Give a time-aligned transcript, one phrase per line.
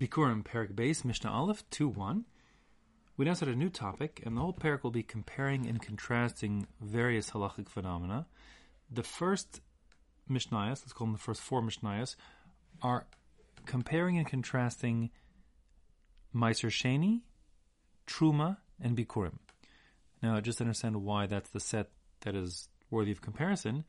[0.00, 2.24] Bikurim Perik Base Mishnah Aleph 2 1.
[3.16, 6.66] We now start a new topic, and the whole parak will be comparing and contrasting
[6.80, 8.26] various halachic phenomena.
[8.90, 9.60] The first
[10.28, 12.16] Mishnayos, let's call them the first four Mishnayos,
[12.82, 13.06] are
[13.66, 15.10] comparing and contrasting
[16.34, 17.20] Meiser Sheni,
[18.04, 19.38] Truma, and Bikurim.
[20.20, 21.90] Now, just understand why that's the set
[22.22, 23.84] that is worthy of comparison.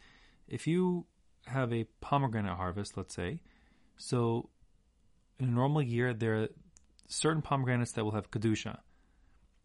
[0.48, 1.08] If you
[1.48, 3.40] have a pomegranate harvest, let's say,
[3.98, 4.50] so
[5.40, 6.48] in a normal year, there are
[7.08, 8.80] certain pomegranates that will have kedusha.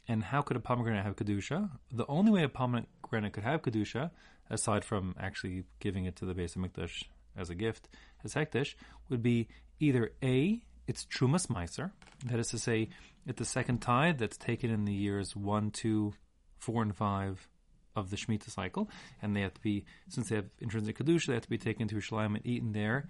[0.09, 1.71] And how could a pomegranate have kedusha?
[1.93, 4.11] The only way a pomegranate could have kedusha,
[4.49, 7.05] aside from actually giving it to the Beis Hamikdash
[7.37, 7.89] as a gift,
[8.25, 8.75] as hekdesh,
[9.09, 11.93] would be either a it's trumas meiser,
[12.27, 12.89] that is to say,
[13.25, 16.13] it's the second tithe that's taken in the years one, two,
[16.59, 17.47] four, and five
[17.95, 18.91] of the Shemitah cycle,
[19.23, 21.87] and they have to be, since they have intrinsic kedusha, they have to be taken
[21.87, 23.09] to Yerushalayim and eaten there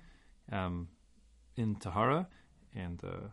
[0.53, 0.89] um,
[1.56, 2.29] in Tahara,
[2.74, 3.29] and uh,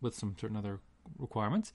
[0.00, 0.80] with some certain other
[1.18, 1.72] requirements.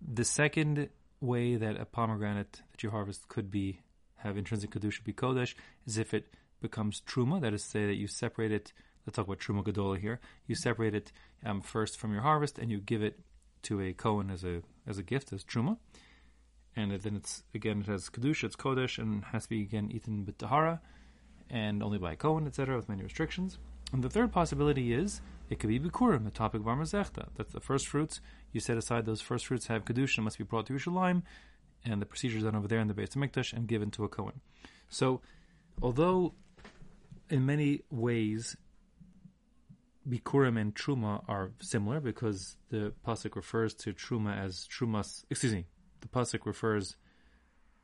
[0.00, 0.88] The second
[1.20, 3.80] way that a pomegranate that you harvest could be
[4.16, 5.54] have intrinsic kedusha be kodesh
[5.86, 7.40] is if it becomes truma.
[7.40, 8.72] That is to say that you separate it.
[9.04, 10.20] Let's talk about truma gadola here.
[10.46, 11.12] You separate it
[11.44, 13.18] um, first from your harvest and you give it
[13.62, 15.78] to a kohen as a as a gift as truma.
[16.74, 20.24] And then it's again it has kedusha, it's kodesh, and has to be again eaten
[20.24, 20.80] with tahara,
[21.50, 23.58] and only by a kohen, etc., with many restrictions.
[23.92, 27.28] And the third possibility is it could be bikurim, the topic of Amazechta.
[27.36, 28.20] That's the first fruits.
[28.52, 31.22] You set aside those first fruits have kedusha, must be brought to Yerushalayim,
[31.84, 34.08] and the procedure is done over there in the Beis Hamikdash and given to a
[34.08, 34.40] kohen.
[34.88, 35.20] So,
[35.82, 36.34] although
[37.28, 38.56] in many ways
[40.08, 45.24] bikurim and truma are similar because the pasuk refers to truma as trumas.
[45.30, 45.66] Excuse me,
[46.00, 46.96] the pasuk refers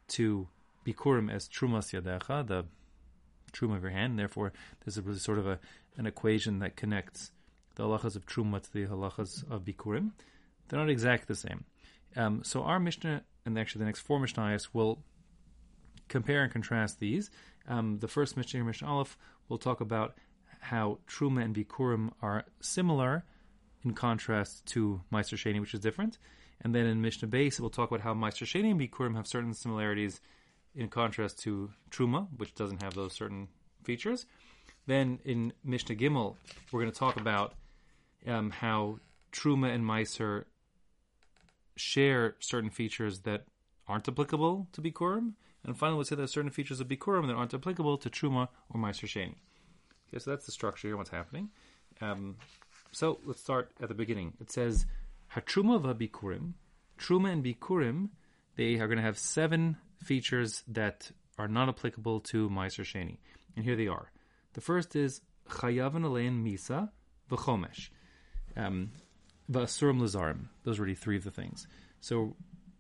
[0.09, 0.49] to
[0.87, 2.65] bikurim as trumas yadecha, the
[3.53, 4.13] truma of your hand.
[4.13, 4.53] And therefore,
[4.85, 5.59] there's a really sort of a
[5.97, 7.33] an equation that connects
[7.75, 10.13] the halachas of truma to the halachas of bikurim.
[10.69, 11.65] They're not exactly the same.
[12.17, 15.03] Um, so our Mishnah, and actually the next four Mishnayos, will
[16.09, 17.31] compare and contrast these.
[17.69, 19.19] Um, the first Mishnah, Mishnah Aleph,
[19.49, 20.17] will talk about
[20.61, 23.25] how truma and bikurim are similar
[23.85, 26.19] in contrast to Meiser Sheni, which is different.
[26.61, 29.55] And then in Mishnah Base, we'll talk about how Meiser Sheni and bikurim have certain
[29.55, 30.21] similarities
[30.75, 33.49] in contrast to truma, which doesn't have those certain
[33.83, 34.27] features.
[34.87, 36.37] Then in Mishnah Gimel,
[36.73, 37.55] we're going to talk about
[38.27, 38.99] um, how
[39.33, 40.45] Truma and Meiser
[41.77, 43.45] share certain features that
[43.87, 45.35] aren't applicable to Bikurim.
[45.65, 48.49] And finally, we'll say there are certain features of Bikurim that aren't applicable to Truma
[48.71, 49.35] or Meiser Sheni.
[50.09, 51.51] Okay, so that's the structure here, what's happening.
[52.01, 52.37] Um,
[52.91, 54.33] so let's start at the beginning.
[54.41, 54.87] It says,
[55.35, 56.53] Hatruma va Bikurim.
[56.99, 58.09] Truma and Bikurim,
[58.59, 63.19] they are going to have seven features that are not applicable to Meiser Sheni.
[63.57, 64.11] And here they are.
[64.55, 66.91] The first is Chayavan Alein Misa
[67.31, 67.91] v'chomesh.
[68.57, 68.91] Um,
[69.51, 70.49] V'asurim lazarim.
[70.65, 71.69] Those are really three of the things.
[72.01, 72.35] So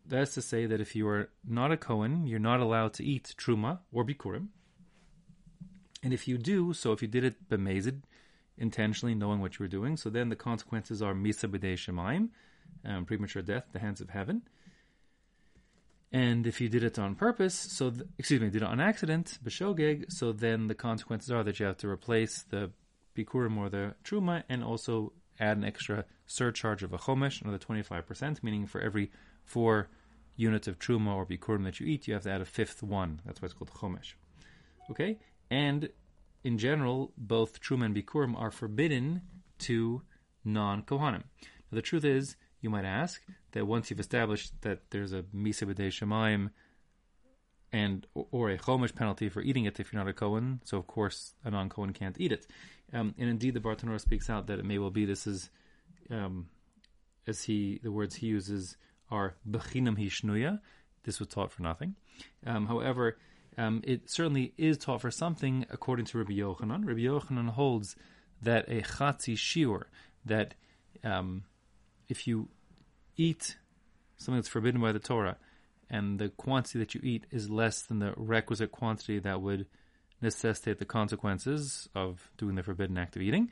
[0.04, 3.34] that's to say that if you are not a Kohen, you're not allowed to eat
[3.38, 4.48] Truma or Bikurim.
[6.02, 8.02] And if you do, so if you did it bemazed,
[8.56, 12.30] intentionally knowing what you were doing, so then the consequences are Misa b'dei Shemaim,
[12.84, 14.42] um, premature death at the hands of heaven.
[16.10, 19.38] And if you did it on purpose, so th- excuse me, did it on accident,
[19.44, 22.70] b'shogeg, so then the consequences are that you have to replace the
[23.14, 27.82] bikurim or the truma, and also add an extra surcharge of a chomesh, another twenty
[27.82, 29.10] five percent, meaning for every
[29.44, 29.88] four
[30.36, 33.20] units of truma or bikurim that you eat, you have to add a fifth one.
[33.26, 34.14] That's why it's called chomesh.
[34.90, 35.18] Okay,
[35.50, 35.90] and
[36.42, 39.20] in general, both truma and bikurim are forbidden
[39.58, 40.00] to
[40.42, 41.24] non kohanim.
[41.70, 45.66] Now the truth is, you might ask that once you've established that there's a misa
[45.66, 46.50] b'dei shemaim
[47.72, 50.86] and or a chomish penalty for eating it if you're not a Kohen, so of
[50.86, 52.46] course a non-Kohen can't eat it.
[52.92, 55.50] Um, and indeed, the Bartenura speaks out that it may well be this is,
[56.10, 56.48] um,
[57.26, 58.76] as he the words he uses
[59.10, 60.60] are bechinam hishnuya.
[61.04, 61.94] This was taught for nothing.
[62.46, 63.18] Um, however,
[63.56, 66.86] um, it certainly is taught for something according to Rabbi Yochanan.
[66.86, 67.96] Rabbi Yochanan holds
[68.40, 69.84] that a chatzi shiur
[70.24, 70.54] that
[71.04, 71.44] um,
[72.08, 72.48] if you
[73.16, 73.56] eat
[74.16, 75.36] something that's forbidden by the Torah,
[75.90, 79.66] and the quantity that you eat is less than the requisite quantity that would
[80.20, 83.50] necessitate the consequences of doing the forbidden act of eating,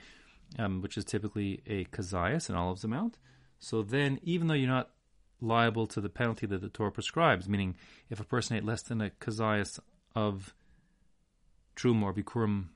[0.59, 3.19] um, which is typically a kazayas, an olives amount.
[3.59, 4.91] So then, even though you're not
[5.41, 7.77] liable to the penalty that the Torah prescribes, meaning
[8.11, 9.79] if a person ate less than a kazayas
[10.15, 10.55] of
[11.75, 12.67] trum or bikurim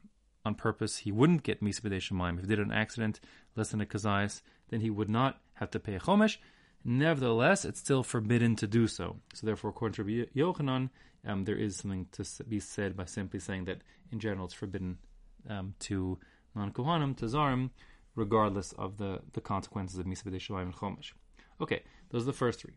[0.45, 1.85] on purpose, he wouldn't get misa.
[1.85, 3.21] If he did an accident
[3.57, 6.39] less than a kazayas, then he would not have to pay a chomesh.
[6.85, 9.17] Nevertheless, it's still forbidden to do so.
[9.35, 10.89] So therefore, according to Yochanan,
[11.27, 14.97] um, there is something to be said by simply saying that in general it's forbidden
[15.49, 16.19] um, to
[16.55, 17.71] non-kohanim, to zarim,
[18.17, 21.13] regardless of the, the consequences of Misa B'dei and Chomish.
[21.61, 22.73] Okay, those are the first three.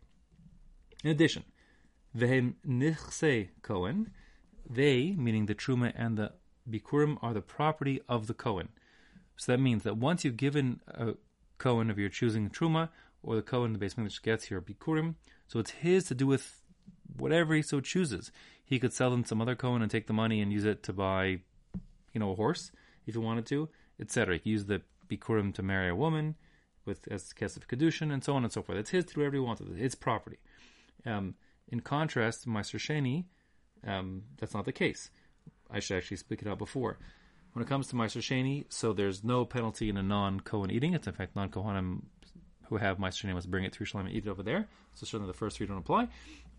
[1.02, 1.44] In addition,
[2.16, 4.10] Vehem Nichse Kohen,
[4.68, 6.32] they, meaning the Truma and the
[6.70, 8.68] Bikurim, are the property of the Kohen.
[9.36, 11.14] So that means that once you've given a
[11.58, 12.88] Kohen of your choosing Truma,
[13.22, 15.14] or the Kohen, the basement which gets your Bikurim,
[15.48, 16.62] so it's his to do with
[17.16, 18.30] whatever he so chooses.
[18.64, 20.92] He could sell them some other Kohen and take the money and use it to
[20.92, 21.40] buy,
[22.12, 22.72] you know, a horse
[23.06, 23.68] if he wanted to,
[24.00, 24.34] etc.
[24.34, 26.36] He could use the Bikurim to marry a woman
[26.84, 28.78] with as Kesef Kedushin and so on and so forth.
[28.78, 29.82] It's his to do whatever he wants with it.
[29.82, 30.38] It's property.
[31.06, 31.34] Um,
[31.68, 33.24] in contrast, Meiser Sheni,
[33.86, 35.10] um, that's not the case.
[35.70, 36.98] I should actually speak it out before.
[37.54, 40.92] When it comes to Meiser Sheni, so there's no penalty in a non Kohen eating
[40.92, 42.02] It's In fact, non Kohanim
[42.68, 44.68] who have Meiser Sheni must bring it through Shalom and eat it over there.
[44.94, 46.08] So certainly the first three don't apply.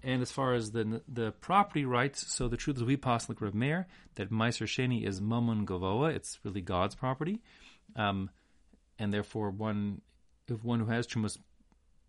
[0.04, 3.42] And as far as the the property rights, so the truth is we pass like
[3.42, 6.16] Rav Meir that Meiser Sheni is Mamun Gavoa.
[6.16, 7.42] It's really God's property,
[7.98, 8.30] um,
[8.98, 10.02] and therefore one
[10.48, 11.38] if one who has Chumas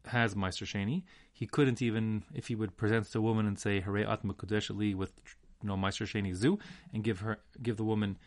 [0.05, 3.81] has Meiser Sheni, he couldn't even if he would present to a woman and say
[3.81, 5.13] Hare Atma Kodesh Ali with
[5.63, 6.59] you know Meiser Sheni Zu
[6.93, 8.19] and give her give the woman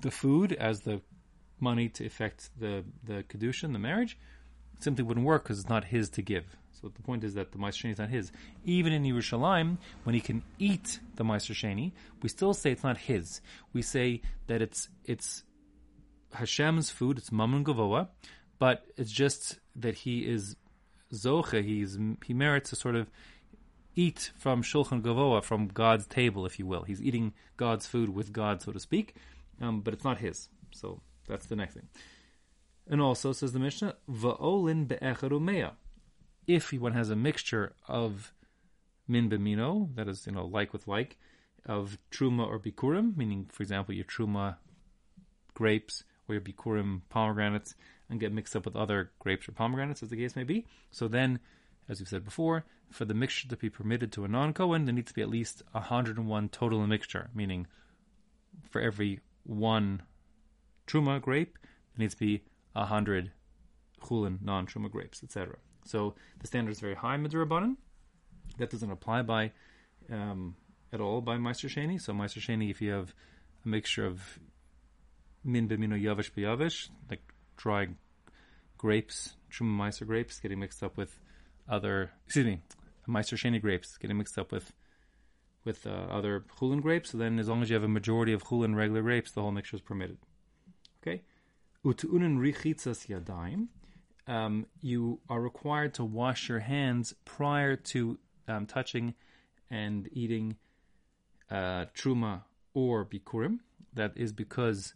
[0.00, 1.00] the food as the
[1.60, 4.18] money to effect the the kedushin, the marriage,
[4.78, 6.44] simply wouldn't work because it's not his to give.
[6.80, 8.30] So the point is that the Meiser Sheni is not his.
[8.64, 12.98] Even in Yerushalayim, when he can eat the Meiser Sheni, we still say it's not
[12.98, 13.40] his.
[13.72, 15.42] We say that it's it's
[16.34, 18.08] Hashem's food, it's Mamun Gavoa,
[18.58, 20.56] but it's just that he is
[21.12, 23.10] Zoche, he's, he merits to sort of
[23.94, 26.82] eat from Shulchan Gavoa, from God's table, if you will.
[26.82, 29.14] He's eating God's food with God, so to speak,
[29.60, 30.48] um, but it's not his.
[30.72, 31.88] So that's the next thing.
[32.88, 35.72] And also, says the Mishnah, Va'olin be'echarumeya
[36.46, 38.32] if one has a mixture of
[39.08, 41.18] min b'mino, that is, you know, like with like,
[41.64, 44.56] of truma or bikurim, meaning, for example, your truma
[45.54, 47.74] grapes or your bikurim pomegranates,
[48.08, 50.64] and get mixed up with other grapes or pomegranates, as the case may be.
[50.90, 51.40] So then,
[51.88, 55.08] as we've said before, for the mixture to be permitted to a non-Kohen, there needs
[55.08, 57.66] to be at least 101 total in mixture, meaning
[58.70, 60.02] for every one
[60.86, 61.58] truma grape,
[61.96, 62.42] needs to be
[62.74, 63.32] a 100
[64.00, 65.56] chulin non-truma grapes, etc.
[65.84, 67.76] So the standard is very high midrabanan.
[68.58, 69.52] That doesn't apply by
[70.10, 70.56] um,
[70.92, 72.00] at all by Meiser Sheni.
[72.00, 73.14] So Meiser Sheni, if you have
[73.64, 74.38] a mixture of
[75.44, 77.22] min b'mino yavish b'yavish, like
[77.56, 77.88] dry
[78.78, 81.18] grapes, truma Meiser grapes, getting mixed up with
[81.68, 82.60] other, excuse me,
[83.08, 84.72] Meiser Sheni grapes, getting mixed up with
[85.66, 87.12] with uh, other chulin grapes.
[87.12, 89.76] Then, as long as you have a majority of chulin regular grapes, the whole mixture
[89.76, 90.16] is permitted.
[91.02, 91.22] Okay.
[91.84, 93.68] Utu'unin richitzas yadayim
[94.26, 98.18] um, you are required to wash your hands prior to
[98.48, 99.14] um, touching
[99.70, 100.56] and eating
[101.50, 102.42] uh, truma
[102.74, 103.58] or bikurim.
[103.94, 104.94] That is because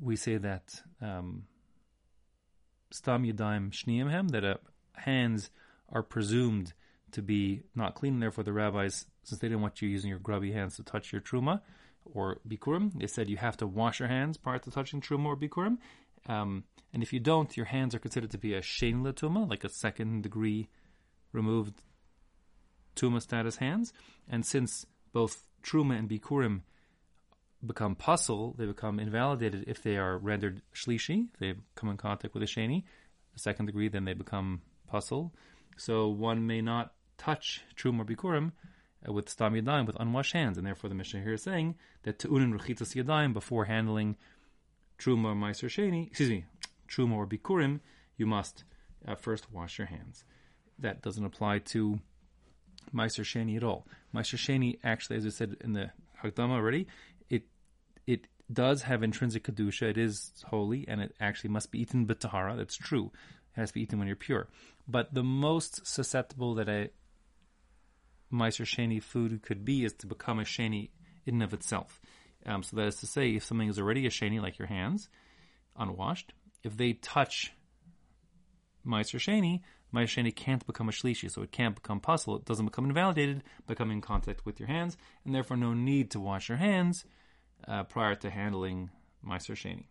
[0.00, 1.44] we say that um,
[2.90, 4.54] stam yadayim shniyimhem that uh,
[4.94, 5.50] hands
[5.90, 6.72] are presumed
[7.12, 8.20] to be not clean.
[8.20, 11.20] Therefore, the rabbis, since they didn't want you using your grubby hands to touch your
[11.20, 11.60] truma
[12.04, 15.36] or bikurim, they said you have to wash your hands prior to touching truma or
[15.36, 15.78] bikurim.
[16.28, 19.64] Um, and if you don't, your hands are considered to be a shein tuma, like
[19.64, 20.68] a second degree
[21.32, 21.82] removed
[22.96, 23.92] tuma status hands.
[24.28, 26.62] And since both truma and bikurim
[27.64, 32.34] become puzzle, they become invalidated if they are rendered shlishi, if they come in contact
[32.34, 32.84] with a sheni,
[33.34, 35.32] a second degree, then they become puzzle.
[35.76, 38.52] So one may not touch truma bikurim
[39.08, 42.18] uh, with stam yadayim, with unwashed hands, and therefore the Mishnah here is saying that
[42.18, 44.16] tu'unin rechitas yadayim before handling
[44.98, 46.44] truma meiser sheni, excuse me,
[46.88, 47.80] truma or bikurim,
[48.16, 48.64] you must
[49.06, 50.24] uh, first wash your hands.
[50.78, 52.00] That doesn't apply to
[52.94, 53.86] meiser sheni at all.
[54.14, 55.90] Meiser sheni, actually, as I said in the
[56.22, 56.86] Hakdama already,
[57.30, 57.44] it
[58.06, 59.90] it does have intrinsic kedusha.
[59.90, 62.56] It is holy, and it actually must be eaten b'tahara.
[62.56, 63.10] That's true.
[63.56, 64.48] It has to be eaten when you're pure.
[64.88, 66.90] But the most susceptible that a
[68.32, 70.90] meiser sheni food could be is to become a sheni
[71.26, 72.00] in and of itself.
[72.44, 75.08] Um, so that is to say, if something is already a sheni, like your hands,
[75.76, 76.32] unwashed,
[76.64, 77.52] if they touch
[78.86, 79.60] Meiser Sheni,
[79.94, 82.36] Meiser Sheni can't become a Shlishi, so it can't become puzzle.
[82.36, 86.10] It doesn't become invalidated by coming in contact with your hands, and therefore no need
[86.12, 87.04] to wash your hands
[87.68, 88.90] uh, prior to handling
[89.24, 89.86] Meiser Sheni.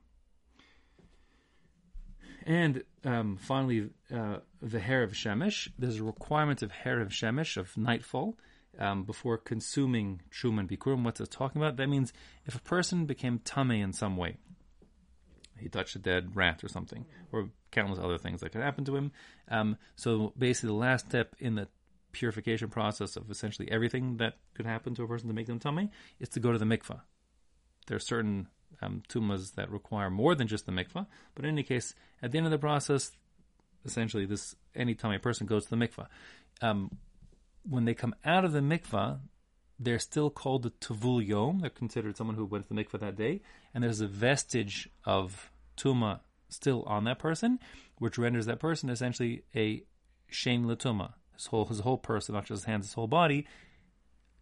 [2.45, 5.69] And um, finally, uh, the hair of Shemesh.
[5.77, 8.37] There's a requirement of hair of Shemesh, of nightfall,
[8.79, 11.03] um, before consuming Truma and Bikurim.
[11.03, 11.77] What's it talking about?
[11.77, 12.13] That means
[12.45, 14.37] if a person became Tame in some way,
[15.59, 18.95] he touched a dead rat or something, or countless other things that could happen to
[18.95, 19.11] him.
[19.47, 21.67] Um, so basically, the last step in the
[22.11, 25.89] purification process of essentially everything that could happen to a person to make them tummy
[26.19, 27.01] is to go to the mikvah.
[27.87, 28.47] There are certain
[28.81, 31.05] um, tumas that require more than just the mikvah.
[31.35, 33.11] But in any case, at the end of the process,
[33.85, 36.07] essentially, this anytime a person goes to the mikvah,
[36.61, 36.97] um,
[37.63, 39.19] when they come out of the mikvah,
[39.79, 41.59] they're still called the tavul yom.
[41.59, 43.41] They're considered someone who went to the mikvah that day,
[43.73, 46.19] and there's a vestige of tuma
[46.49, 47.59] still on that person,
[47.97, 49.83] which renders that person essentially a
[50.31, 51.13] shein latuma.
[51.33, 53.47] His whole his whole person, not just his hands, his whole body,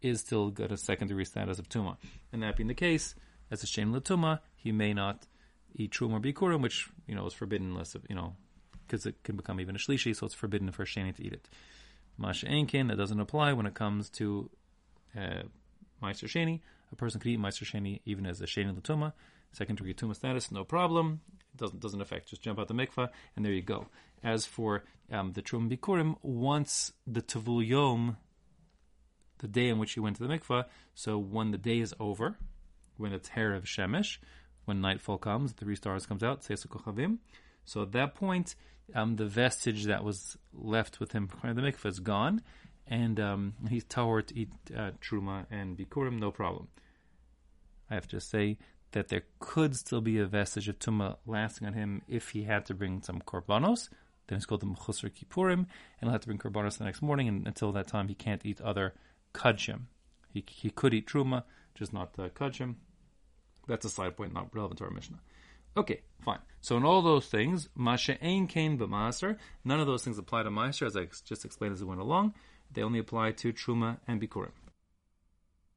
[0.02, 1.98] is still got a secondary status of tuma.
[2.34, 3.16] And that being the case,
[3.52, 5.28] as a shein latuma, he may not
[5.76, 8.36] eat trum or bikurim, which you know is forbidden unless you know
[8.88, 11.34] because it can become even a shlishi, so it's forbidden for a sheni to eat
[11.34, 11.48] it.
[12.20, 14.50] Masha Enkin, that doesn't apply when it comes to
[15.16, 15.44] uh,
[16.04, 16.60] Meiser Sheni.
[16.92, 19.14] A person could eat Meiser Sheni even as a Sheni Latuma,
[19.58, 21.22] degree Tuma status, no problem.
[21.54, 22.30] It doesn't, doesn't affect.
[22.30, 23.88] Just jump out the mikvah, and there you go.
[24.22, 28.18] As for um, the Trum Bikurim, once the Tavul Yom,
[29.38, 32.38] the day in which you went to the mikvah, so when the day is over,
[33.00, 34.18] when it's hair of Shemesh,
[34.66, 38.56] when nightfall comes, the three stars comes out, so at that point,
[38.96, 42.42] um, the vestige that was left with him to the mikvah is gone,
[42.88, 46.68] and um, he's tahor to eat uh, truma and bikurim, no problem.
[47.90, 48.58] I have to say
[48.92, 52.66] that there could still be a vestige of tuma lasting on him if he had
[52.68, 53.90] to bring some korbanos.
[54.28, 55.68] Then it's called the mechusar kippurim, and
[56.02, 57.28] he'll have to bring korbanos the next morning.
[57.28, 58.94] And until that time, he can't eat other
[59.34, 59.82] kudshim.
[60.32, 61.44] He, he could eat truma,
[61.76, 62.76] just not uh, kudshim.
[63.70, 65.20] That's a side point, not relevant to our Mishnah.
[65.78, 66.40] Okay, fine.
[66.60, 70.50] So in all those things, Masha Ein Kain B'Maser, none of those things apply to
[70.50, 72.34] Maaser, as I just explained as we went along.
[72.74, 74.52] They only apply to Truma and Bikurim.